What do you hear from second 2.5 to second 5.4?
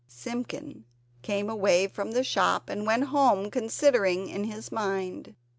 and went home considering in his mind.